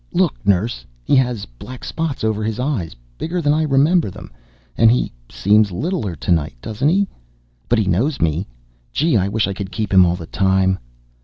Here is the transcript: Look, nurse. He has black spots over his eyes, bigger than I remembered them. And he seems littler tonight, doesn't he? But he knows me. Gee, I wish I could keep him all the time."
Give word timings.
Look, 0.13 0.33
nurse. 0.43 0.83
He 1.03 1.15
has 1.17 1.45
black 1.45 1.83
spots 1.83 2.23
over 2.23 2.43
his 2.43 2.59
eyes, 2.59 2.95
bigger 3.19 3.39
than 3.39 3.53
I 3.53 3.61
remembered 3.61 4.13
them. 4.13 4.31
And 4.75 4.89
he 4.89 5.11
seems 5.29 5.71
littler 5.71 6.15
tonight, 6.15 6.55
doesn't 6.59 6.89
he? 6.89 7.07
But 7.69 7.77
he 7.77 7.85
knows 7.85 8.19
me. 8.19 8.47
Gee, 8.91 9.15
I 9.15 9.27
wish 9.27 9.47
I 9.47 9.53
could 9.53 9.71
keep 9.71 9.93
him 9.93 10.03
all 10.03 10.15
the 10.15 10.25
time." 10.25 10.79